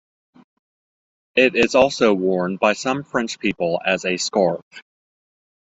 [1.35, 4.63] It is also worn by some French people as a scarf.